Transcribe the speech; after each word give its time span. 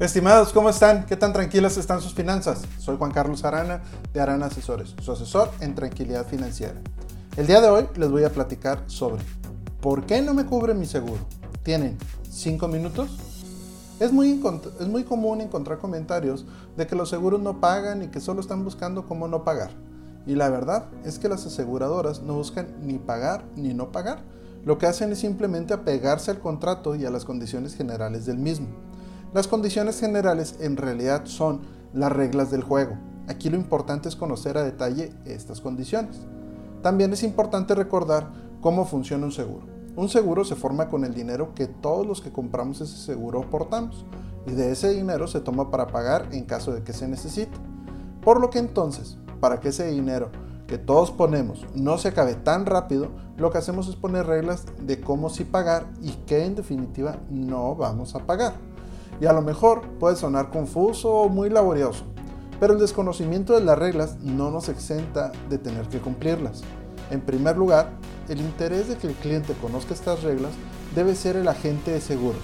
Estimados, 0.00 0.52
¿cómo 0.52 0.70
están? 0.70 1.06
¿Qué 1.06 1.16
tan 1.16 1.32
tranquilas 1.32 1.76
están 1.76 2.00
sus 2.00 2.14
finanzas? 2.14 2.62
Soy 2.78 2.96
Juan 2.96 3.10
Carlos 3.10 3.44
Arana 3.44 3.82
de 4.12 4.20
Arana 4.20 4.46
Asesores, 4.46 4.94
su 5.02 5.10
asesor 5.10 5.50
en 5.58 5.74
tranquilidad 5.74 6.24
financiera. 6.24 6.80
El 7.36 7.48
día 7.48 7.60
de 7.60 7.68
hoy 7.68 7.88
les 7.96 8.08
voy 8.08 8.22
a 8.22 8.30
platicar 8.30 8.84
sobre 8.86 9.24
¿por 9.80 10.06
qué 10.06 10.22
no 10.22 10.34
me 10.34 10.46
cubre 10.46 10.72
mi 10.72 10.86
seguro? 10.86 11.18
¿Tienen 11.64 11.98
5 12.30 12.68
minutos? 12.68 13.18
Es 13.98 14.12
muy, 14.12 14.40
es 14.78 14.86
muy 14.86 15.02
común 15.02 15.40
encontrar 15.40 15.78
comentarios 15.78 16.46
de 16.76 16.86
que 16.86 16.94
los 16.94 17.08
seguros 17.08 17.40
no 17.40 17.60
pagan 17.60 18.04
y 18.04 18.06
que 18.06 18.20
solo 18.20 18.40
están 18.40 18.62
buscando 18.62 19.04
cómo 19.04 19.26
no 19.26 19.42
pagar. 19.42 19.70
Y 20.28 20.36
la 20.36 20.48
verdad 20.48 20.84
es 21.04 21.18
que 21.18 21.28
las 21.28 21.44
aseguradoras 21.44 22.22
no 22.22 22.34
buscan 22.34 22.68
ni 22.82 23.00
pagar 23.00 23.42
ni 23.56 23.74
no 23.74 23.90
pagar. 23.90 24.22
Lo 24.64 24.78
que 24.78 24.86
hacen 24.86 25.10
es 25.10 25.18
simplemente 25.18 25.74
apegarse 25.74 26.30
al 26.30 26.38
contrato 26.38 26.94
y 26.94 27.04
a 27.04 27.10
las 27.10 27.24
condiciones 27.24 27.74
generales 27.74 28.26
del 28.26 28.38
mismo. 28.38 28.68
Las 29.34 29.46
condiciones 29.46 30.00
generales 30.00 30.56
en 30.58 30.78
realidad 30.78 31.26
son 31.26 31.60
las 31.92 32.10
reglas 32.10 32.50
del 32.50 32.62
juego. 32.62 32.96
Aquí 33.26 33.50
lo 33.50 33.58
importante 33.58 34.08
es 34.08 34.16
conocer 34.16 34.56
a 34.56 34.62
detalle 34.62 35.12
estas 35.26 35.60
condiciones. 35.60 36.20
También 36.82 37.12
es 37.12 37.22
importante 37.22 37.74
recordar 37.74 38.32
cómo 38.62 38.86
funciona 38.86 39.26
un 39.26 39.32
seguro. 39.32 39.66
Un 39.96 40.08
seguro 40.08 40.46
se 40.46 40.54
forma 40.54 40.88
con 40.88 41.04
el 41.04 41.12
dinero 41.12 41.52
que 41.54 41.66
todos 41.66 42.06
los 42.06 42.22
que 42.22 42.32
compramos 42.32 42.80
ese 42.80 42.96
seguro 42.96 43.40
aportamos 43.40 44.06
y 44.46 44.52
de 44.52 44.72
ese 44.72 44.94
dinero 44.94 45.26
se 45.26 45.40
toma 45.40 45.70
para 45.70 45.88
pagar 45.88 46.28
en 46.32 46.46
caso 46.46 46.72
de 46.72 46.82
que 46.82 46.94
se 46.94 47.06
necesite. 47.06 47.52
Por 48.22 48.40
lo 48.40 48.48
que 48.48 48.60
entonces, 48.60 49.18
para 49.40 49.60
que 49.60 49.68
ese 49.68 49.88
dinero 49.88 50.30
que 50.66 50.78
todos 50.78 51.10
ponemos 51.10 51.66
no 51.74 51.98
se 51.98 52.08
acabe 52.08 52.34
tan 52.34 52.64
rápido, 52.64 53.10
lo 53.36 53.50
que 53.50 53.58
hacemos 53.58 53.88
es 53.88 53.96
poner 53.96 54.24
reglas 54.24 54.64
de 54.80 55.02
cómo 55.02 55.28
sí 55.28 55.44
pagar 55.44 55.86
y 56.00 56.12
qué 56.26 56.46
en 56.46 56.54
definitiva 56.54 57.18
no 57.28 57.74
vamos 57.74 58.14
a 58.14 58.20
pagar 58.20 58.54
y 59.20 59.26
a 59.26 59.32
lo 59.32 59.42
mejor 59.42 59.82
puede 59.98 60.16
sonar 60.16 60.50
confuso 60.50 61.12
o 61.12 61.28
muy 61.28 61.50
laborioso, 61.50 62.04
pero 62.60 62.74
el 62.74 62.80
desconocimiento 62.80 63.54
de 63.54 63.64
las 63.64 63.78
reglas 63.78 64.18
no 64.20 64.50
nos 64.50 64.68
exenta 64.68 65.32
de 65.48 65.58
tener 65.58 65.88
que 65.88 66.00
cumplirlas. 66.00 66.62
En 67.10 67.20
primer 67.20 67.56
lugar, 67.56 67.90
el 68.28 68.40
interés 68.40 68.88
de 68.88 68.96
que 68.96 69.06
el 69.06 69.14
cliente 69.14 69.54
conozca 69.54 69.94
estas 69.94 70.22
reglas 70.22 70.52
debe 70.94 71.14
ser 71.14 71.36
el 71.36 71.48
agente 71.48 71.90
de 71.90 72.00
seguros, 72.00 72.42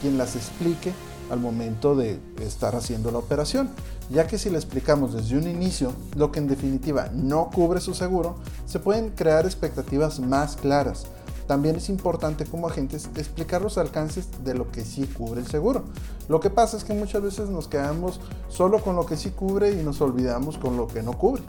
quien 0.00 0.18
las 0.18 0.36
explique 0.36 0.92
al 1.30 1.40
momento 1.40 1.96
de 1.96 2.20
estar 2.40 2.76
haciendo 2.76 3.10
la 3.10 3.18
operación, 3.18 3.70
ya 4.10 4.26
que 4.26 4.38
si 4.38 4.48
le 4.50 4.56
explicamos 4.56 5.12
desde 5.12 5.36
un 5.36 5.48
inicio 5.48 5.92
lo 6.14 6.30
que 6.30 6.38
en 6.38 6.46
definitiva 6.46 7.10
no 7.12 7.50
cubre 7.50 7.80
su 7.80 7.94
seguro, 7.94 8.36
se 8.64 8.78
pueden 8.78 9.10
crear 9.10 9.44
expectativas 9.44 10.20
más 10.20 10.56
claras, 10.56 11.06
también 11.46 11.76
es 11.76 11.88
importante 11.88 12.44
como 12.44 12.68
agentes 12.68 13.08
explicar 13.16 13.62
los 13.62 13.78
alcances 13.78 14.28
de 14.44 14.54
lo 14.54 14.70
que 14.70 14.84
sí 14.84 15.06
cubre 15.06 15.40
el 15.40 15.46
seguro. 15.46 15.84
Lo 16.28 16.40
que 16.40 16.50
pasa 16.50 16.76
es 16.76 16.84
que 16.84 16.94
muchas 16.94 17.22
veces 17.22 17.48
nos 17.48 17.68
quedamos 17.68 18.20
solo 18.48 18.82
con 18.82 18.96
lo 18.96 19.06
que 19.06 19.16
sí 19.16 19.30
cubre 19.30 19.72
y 19.72 19.82
nos 19.84 20.00
olvidamos 20.00 20.58
con 20.58 20.76
lo 20.76 20.88
que 20.88 21.02
no 21.02 21.12
cubre. 21.12 21.42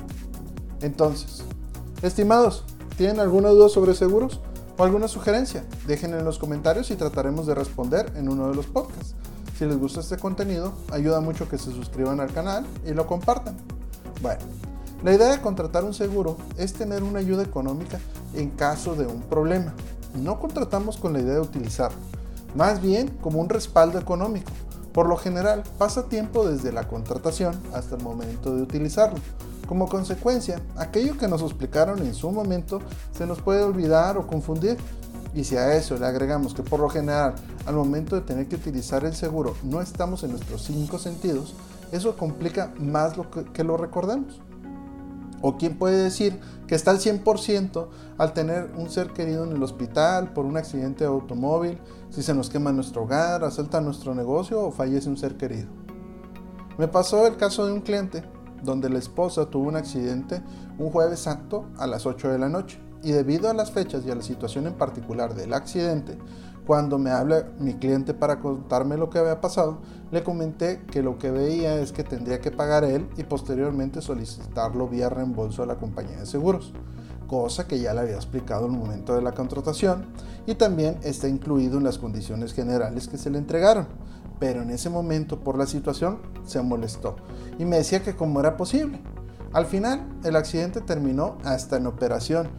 Entonces, 0.81 1.44
estimados, 2.02 2.64
¿tienen 2.98 3.20
alguna 3.20 3.50
duda 3.50 3.70
sobre 3.70 3.95
seguros 3.95 4.40
o 4.78 4.84
alguna 4.84 5.08
sugerencia? 5.08 5.66
Dejen 5.88 6.14
en 6.14 6.23
los 6.23 6.38
comentarios 6.38 6.92
y 6.92 6.95
trataremos 6.95 7.48
de 7.48 7.56
responder 7.56 8.14
en 8.16 8.30
uno 8.30 8.50
de 8.50 8.56
los 8.56 8.68
podcasts. 8.68 9.16
Si 9.58 9.66
les 9.66 9.78
gusta 9.78 10.02
este 10.02 10.18
contenido, 10.18 10.73
ayuda 10.92 11.20
mucho 11.20 11.50
que 11.50 11.58
se 11.58 11.72
suscriban 11.72 12.20
al 12.20 12.31
canal 12.31 12.68
y 12.86 12.92
lo 12.92 13.08
compartan. 13.08 13.58
Bueno, 14.22 14.42
la 15.03 15.14
idea 15.14 15.30
de 15.30 15.42
contratar 15.42 15.84
un 15.84 15.94
seguro 15.94 16.38
es 16.58 16.73
tener 16.73 17.03
una 17.03 17.20
ayuda 17.20 17.44
económica 17.44 18.00
en 18.34 18.50
caso 18.50 18.95
de 18.95 19.06
un 19.06 19.22
problema. 19.22 19.73
No 20.16 20.40
contratamos 20.40 20.98
con 20.98 21.14
la 21.14 21.20
idea 21.20 21.36
de 21.36 21.42
utilizarlo, 21.42 22.00
más 22.56 22.81
bien 22.81 23.09
como 23.22 23.40
un 23.40 23.50
respaldo 23.50 24.00
económico. 24.00 24.52
Por 24.94 25.08
lo 25.08 25.16
general, 25.16 25.62
pasa 25.78 26.09
tiempo 26.09 26.50
desde 26.50 26.72
la 26.72 26.88
contratación 26.88 27.56
hasta 27.73 27.95
el 27.95 28.03
momento 28.03 28.56
de 28.56 28.64
utilizarlo. 28.64 29.20
Como 29.68 29.88
consecuencia, 29.88 30.59
aquello 30.75 31.18
que 31.18 31.28
nos 31.28 31.44
explicaron 31.44 32.00
en 32.00 32.16
su 32.16 32.31
momento 32.31 32.79
se 33.16 33.28
nos 33.28 33.40
puede 33.40 33.62
olvidar 33.62 34.18
o 34.18 34.25
confundir. 34.25 34.78
Y 35.35 35.44
si 35.44 35.56
a 35.56 35.75
eso 35.75 35.97
le 35.97 36.08
agregamos 36.08 36.56
que 36.56 36.64
por 36.64 36.79
lo 36.79 36.90
general 36.90 37.35
al 37.68 37.75
momento 37.75 38.16
de 38.16 38.22
tener 38.22 38.47
que 38.47 38.56
utilizar 38.56 39.06
el 39.06 39.14
seguro 39.14 39.56
no 39.62 39.81
estamos 39.81 40.24
en 40.24 40.31
nuestros 40.31 40.64
cinco 40.64 40.97
sentidos, 40.97 41.53
eso 41.91 42.18
complica 42.18 42.74
más 42.79 43.18
lo 43.18 43.29
que, 43.29 43.44
que 43.44 43.64
lo 43.64 43.78
recordemos. 43.78 44.41
¿O 45.42 45.58
quién 45.58 45.78
puede 45.78 46.03
decir 46.03 46.40
que 46.68 46.75
está 46.75 46.92
al 46.92 47.00
100% 47.00 47.88
al 48.18 48.34
tener 48.34 48.72
un 48.75 48.90
ser 48.90 49.14
querido 49.14 49.44
en 49.44 49.52
el 49.52 49.62
hospital 49.62 50.34
por 50.34 50.46
un 50.46 50.58
accidente 50.58 51.03
de 51.03 51.09
automóvil, 51.09 51.80
si 52.09 52.24
se 52.24 52.34
nos 52.34 52.50
quema 52.50 52.72
nuestro 52.72 53.03
hogar, 53.03 53.44
asalta 53.44 53.81
nuestro 53.81 54.16
negocio 54.16 54.62
o 54.62 54.72
fallece 54.72 55.09
un 55.09 55.18
ser 55.18 55.38
querido? 55.38 55.70
Me 56.78 56.88
pasó 56.88 57.28
el 57.28 57.38
caso 57.38 57.66
de 57.66 57.74
un 57.74 57.81
cliente 57.81 58.24
donde 58.64 58.90
la 58.90 59.00
esposa 59.00 59.50
tuvo 59.50 59.68
un 59.68 59.76
accidente 59.76 60.42
un 60.78 60.90
jueves 60.92 61.20
santo 61.20 61.66
a 61.78 61.88
las 61.88 62.06
8 62.06 62.30
de 62.30 62.40
la 62.40 62.50
noche 62.50 62.80
y 63.03 63.12
debido 63.12 63.50
a 63.50 63.53
las 63.53 63.72
fechas 63.72 64.03
y 64.06 64.12
a 64.12 64.16
la 64.16 64.22
situación 64.22 64.68
en 64.68 64.74
particular 64.74 65.36
del 65.36 65.53
accidente, 65.53 66.18
cuando 66.67 67.00
me 67.00 67.11
habla 67.11 67.47
mi 67.59 67.75
cliente 67.75 68.13
para 68.13 68.41
contarme 68.41 68.97
lo 68.97 69.09
que 69.09 69.19
había 69.19 69.39
pasado, 69.39 69.78
le 70.11 70.22
comenté 70.22 70.81
que 70.91 71.01
lo 71.01 71.17
que 71.17 71.31
veía 71.31 71.79
es 71.79 71.94
que 71.94 72.03
tendría 72.03 72.41
que 72.41 72.51
pagar 72.51 72.83
él 72.83 73.07
y 73.16 73.23
posteriormente 73.23 74.01
solicitarlo 74.01 74.89
vía 74.89 75.07
reembolso 75.07 75.63
a 75.63 75.66
la 75.66 75.78
compañía 75.78 76.17
de 76.17 76.25
seguros, 76.25 76.73
cosa 77.25 77.69
que 77.69 77.79
ya 77.79 77.94
le 77.94 78.01
había 78.01 78.16
explicado 78.16 78.66
en 78.66 78.73
el 78.73 78.79
momento 78.79 79.16
de 79.16 79.22
la 79.22 79.31
contratación 79.31 80.07
y 80.45 80.55
también 80.55 80.97
está 81.03 81.29
incluido 81.29 81.78
en 81.78 81.85
las 81.85 81.97
condiciones 81.97 82.53
generales 82.53 83.07
que 83.07 83.17
se 83.17 83.29
le 83.29 83.38
entregaron. 83.38 83.88
Pero 84.38 84.61
en 84.61 84.69
ese 84.69 84.89
momento, 84.89 85.39
por 85.39 85.57
la 85.57 85.67
situación, 85.67 86.19
se 86.45 86.61
molestó 86.61 87.16
y 87.57 87.63
me 87.63 87.78
decía 87.78 88.03
que 88.03 88.17
cómo 88.17 88.41
era 88.41 88.57
posible. 88.57 89.01
Al 89.53 89.66
final, 89.66 90.05
el 90.25 90.35
accidente 90.35 90.81
terminó 90.81 91.38
hasta 91.45 91.78
en 91.78 91.88
operación. 91.88 92.49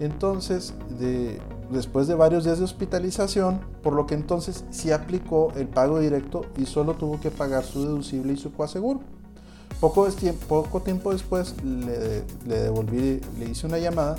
Entonces, 0.00 0.74
de, 0.98 1.40
después 1.72 2.06
de 2.06 2.14
varios 2.14 2.44
días 2.44 2.58
de 2.58 2.64
hospitalización, 2.64 3.60
por 3.82 3.94
lo 3.94 4.06
que 4.06 4.14
entonces 4.14 4.64
sí 4.70 4.92
aplicó 4.92 5.52
el 5.56 5.68
pago 5.68 5.98
directo 5.98 6.42
y 6.56 6.66
solo 6.66 6.94
tuvo 6.94 7.20
que 7.20 7.30
pagar 7.30 7.64
su 7.64 7.82
deducible 7.82 8.34
y 8.34 8.36
su 8.36 8.52
coaseguro. 8.52 9.00
Poco, 9.80 10.80
tiempo 10.80 11.12
después 11.12 11.56
le, 11.64 12.24
le 12.46 12.62
devolví, 12.62 13.20
le 13.38 13.46
hice 13.50 13.66
una 13.66 13.78
llamada 13.78 14.16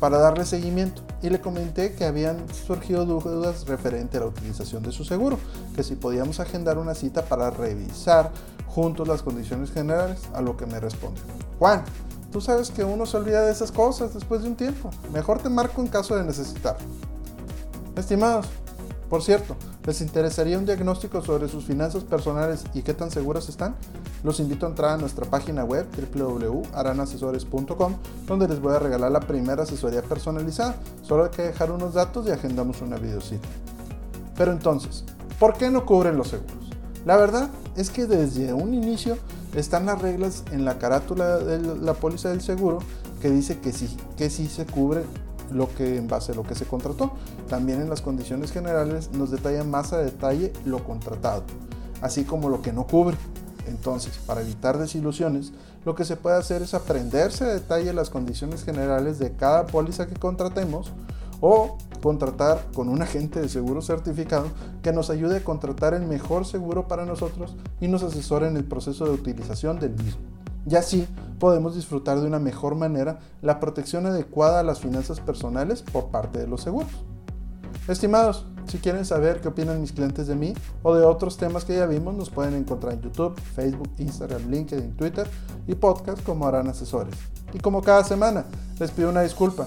para 0.00 0.18
darle 0.18 0.46
seguimiento 0.46 1.02
y 1.22 1.30
le 1.30 1.40
comenté 1.40 1.94
que 1.94 2.04
habían 2.04 2.48
surgido 2.52 3.04
dudas 3.04 3.66
referente 3.66 4.16
a 4.16 4.20
la 4.20 4.26
utilización 4.26 4.82
de 4.82 4.92
su 4.92 5.04
seguro, 5.04 5.38
que 5.74 5.82
si 5.82 5.96
podíamos 5.96 6.40
agendar 6.40 6.78
una 6.78 6.94
cita 6.94 7.24
para 7.24 7.50
revisar 7.50 8.30
juntos 8.66 9.06
las 9.06 9.22
condiciones 9.22 9.70
generales, 9.70 10.20
a 10.34 10.42
lo 10.42 10.56
que 10.56 10.66
me 10.66 10.80
respondió. 10.80 11.22
Juan, 11.58 11.84
Tú 12.34 12.40
sabes 12.40 12.72
que 12.72 12.82
uno 12.82 13.06
se 13.06 13.16
olvida 13.16 13.42
de 13.42 13.52
esas 13.52 13.70
cosas 13.70 14.12
después 14.12 14.42
de 14.42 14.48
un 14.48 14.56
tiempo. 14.56 14.90
Mejor 15.12 15.40
te 15.40 15.48
marco 15.48 15.80
en 15.80 15.86
caso 15.86 16.16
de 16.16 16.24
necesitar. 16.24 16.76
Estimados, 17.94 18.46
por 19.08 19.22
cierto, 19.22 19.54
¿les 19.86 20.00
interesaría 20.00 20.58
un 20.58 20.66
diagnóstico 20.66 21.22
sobre 21.22 21.46
sus 21.46 21.64
finanzas 21.64 22.02
personales 22.02 22.64
y 22.74 22.82
qué 22.82 22.92
tan 22.92 23.12
seguras 23.12 23.48
están? 23.48 23.76
Los 24.24 24.40
invito 24.40 24.66
a 24.66 24.70
entrar 24.70 24.90
a 24.90 24.96
nuestra 24.96 25.30
página 25.30 25.62
web 25.62 25.86
www.aranasesores.com 26.12 27.94
donde 28.26 28.48
les 28.48 28.60
voy 28.60 28.74
a 28.74 28.80
regalar 28.80 29.12
la 29.12 29.20
primera 29.20 29.62
asesoría 29.62 30.02
personalizada. 30.02 30.74
Solo 31.02 31.26
hay 31.26 31.30
que 31.30 31.42
dejar 31.42 31.70
unos 31.70 31.94
datos 31.94 32.26
y 32.26 32.32
agendamos 32.32 32.82
una 32.82 32.96
videocita. 32.96 33.46
Pero 34.36 34.50
entonces, 34.50 35.04
¿por 35.38 35.56
qué 35.56 35.70
no 35.70 35.86
cubren 35.86 36.16
los 36.16 36.30
seguros? 36.30 36.70
La 37.06 37.16
verdad 37.16 37.48
es 37.76 37.90
que 37.90 38.06
desde 38.06 38.52
un 38.52 38.74
inicio 38.74 39.18
están 39.54 39.86
las 39.86 40.00
reglas 40.00 40.44
en 40.52 40.64
la 40.64 40.78
carátula 40.78 41.38
de 41.38 41.58
la 41.76 41.94
póliza 41.94 42.30
del 42.30 42.40
seguro 42.40 42.80
que 43.20 43.30
dice 43.30 43.58
que 43.60 43.72
sí, 43.72 43.96
que 44.16 44.30
sí 44.30 44.48
se 44.48 44.66
cubre 44.66 45.02
lo 45.50 45.72
que 45.74 45.96
en 45.96 46.08
base 46.08 46.32
a 46.32 46.34
lo 46.34 46.42
que 46.42 46.54
se 46.54 46.64
contrató. 46.64 47.12
También 47.48 47.80
en 47.80 47.88
las 47.88 48.00
condiciones 48.00 48.52
generales 48.52 49.10
nos 49.12 49.30
detalla 49.30 49.64
más 49.64 49.92
a 49.92 49.98
detalle 49.98 50.52
lo 50.64 50.84
contratado, 50.84 51.44
así 52.00 52.24
como 52.24 52.48
lo 52.48 52.62
que 52.62 52.72
no 52.72 52.86
cubre. 52.86 53.16
Entonces, 53.66 54.18
para 54.26 54.42
evitar 54.42 54.78
desilusiones, 54.78 55.52
lo 55.84 55.94
que 55.94 56.04
se 56.04 56.16
puede 56.16 56.36
hacer 56.36 56.62
es 56.62 56.74
aprenderse 56.74 57.44
a 57.44 57.48
detalle 57.48 57.92
las 57.92 58.10
condiciones 58.10 58.64
generales 58.64 59.18
de 59.18 59.32
cada 59.32 59.66
póliza 59.66 60.06
que 60.06 60.14
contratemos 60.14 60.92
o 61.40 61.78
contratar 62.04 62.66
con 62.74 62.90
un 62.90 63.00
agente 63.00 63.40
de 63.40 63.48
seguro 63.48 63.80
certificado 63.80 64.48
que 64.82 64.92
nos 64.92 65.08
ayude 65.08 65.38
a 65.38 65.42
contratar 65.42 65.94
el 65.94 66.02
mejor 66.02 66.44
seguro 66.44 66.86
para 66.86 67.06
nosotros 67.06 67.56
y 67.80 67.88
nos 67.88 68.02
asesore 68.02 68.46
en 68.46 68.58
el 68.58 68.64
proceso 68.64 69.06
de 69.06 69.12
utilización 69.12 69.80
del 69.80 69.92
mismo. 69.92 70.20
Y 70.68 70.76
así 70.76 71.08
podemos 71.38 71.74
disfrutar 71.74 72.20
de 72.20 72.26
una 72.26 72.38
mejor 72.38 72.74
manera 72.74 73.20
la 73.40 73.58
protección 73.58 74.04
adecuada 74.04 74.60
a 74.60 74.62
las 74.62 74.80
finanzas 74.80 75.18
personales 75.18 75.80
por 75.80 76.08
parte 76.08 76.38
de 76.38 76.46
los 76.46 76.60
seguros. 76.60 76.90
Estimados, 77.88 78.44
si 78.66 78.76
quieren 78.76 79.06
saber 79.06 79.40
qué 79.40 79.48
opinan 79.48 79.80
mis 79.80 79.92
clientes 79.92 80.26
de 80.26 80.34
mí 80.34 80.52
o 80.82 80.94
de 80.94 81.06
otros 81.06 81.38
temas 81.38 81.64
que 81.64 81.74
ya 81.74 81.86
vimos, 81.86 82.14
nos 82.14 82.28
pueden 82.28 82.52
encontrar 82.52 82.92
en 82.92 83.00
YouTube, 83.00 83.40
Facebook, 83.54 83.88
Instagram, 83.96 84.50
LinkedIn, 84.50 84.94
Twitter 84.94 85.26
y 85.66 85.74
podcast 85.74 86.22
como 86.22 86.46
harán 86.46 86.68
asesores. 86.68 87.14
Y 87.54 87.60
como 87.60 87.80
cada 87.80 88.04
semana, 88.04 88.44
les 88.78 88.90
pido 88.90 89.08
una 89.08 89.22
disculpa 89.22 89.66